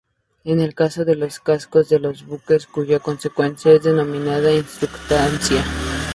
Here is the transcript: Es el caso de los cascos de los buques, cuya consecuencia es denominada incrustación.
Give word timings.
Es 0.43 0.57
el 0.57 0.73
caso 0.73 1.05
de 1.05 1.13
los 1.15 1.39
cascos 1.39 1.87
de 1.89 1.99
los 1.99 2.25
buques, 2.25 2.65
cuya 2.65 2.97
consecuencia 2.99 3.71
es 3.71 3.83
denominada 3.83 4.51
incrustación. 4.51 5.63